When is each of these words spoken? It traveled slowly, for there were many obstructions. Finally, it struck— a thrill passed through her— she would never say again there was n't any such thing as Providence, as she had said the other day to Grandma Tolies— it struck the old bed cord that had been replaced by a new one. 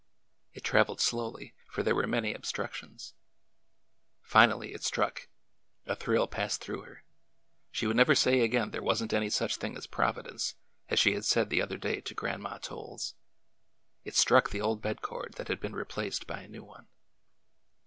It 0.55 0.63
traveled 0.63 0.99
slowly, 0.99 1.53
for 1.69 1.83
there 1.83 1.93
were 1.93 2.07
many 2.07 2.33
obstructions. 2.33 3.13
Finally, 4.23 4.73
it 4.73 4.83
struck— 4.83 5.27
a 5.85 5.95
thrill 5.95 6.25
passed 6.27 6.59
through 6.59 6.81
her— 6.81 7.03
she 7.69 7.85
would 7.85 7.95
never 7.97 8.15
say 8.15 8.39
again 8.39 8.71
there 8.71 8.81
was 8.81 9.03
n't 9.03 9.13
any 9.13 9.29
such 9.29 9.57
thing 9.57 9.77
as 9.77 9.85
Providence, 9.85 10.55
as 10.89 10.97
she 10.97 11.13
had 11.13 11.23
said 11.25 11.51
the 11.51 11.61
other 11.61 11.77
day 11.77 12.01
to 12.01 12.15
Grandma 12.15 12.57
Tolies— 12.57 13.13
it 14.03 14.15
struck 14.15 14.49
the 14.49 14.59
old 14.59 14.81
bed 14.81 15.03
cord 15.03 15.33
that 15.35 15.49
had 15.49 15.59
been 15.59 15.75
replaced 15.75 16.25
by 16.25 16.41
a 16.41 16.47
new 16.49 16.63
one. 16.63 16.87